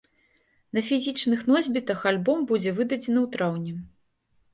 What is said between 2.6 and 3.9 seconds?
выдадзены ў траўні.